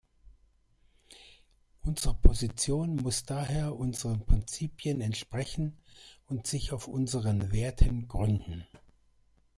[1.83, 5.77] Unsere Position muss daher unseren Prinzipien entsprechen
[6.25, 8.65] und sich auf unseren Werten gründen.